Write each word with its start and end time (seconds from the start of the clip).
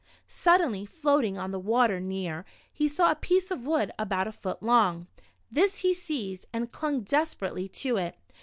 Suddenly, 0.27 0.87
floating 0.87 1.37
on 1.37 1.51
the 1.51 1.59
water 1.59 1.99
near, 1.99 2.43
he 2.73 2.87
saw 2.87 3.11
a 3.11 3.15
piece 3.15 3.51
of 3.51 3.67
wood, 3.67 3.91
about 3.99 4.25
a 4.27 4.31
foot 4.31 4.63
long. 4.63 5.05
This 5.51 5.77
he 5.85 5.93
seized, 5.93 6.47
and 6.51 6.71
clung 6.71 7.01
desperately 7.01 7.67
to 7.67 7.97
it. 7.97 8.15